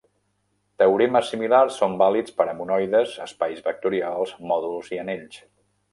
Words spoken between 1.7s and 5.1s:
són vàlids per a monoides, espais vectorials, mòduls i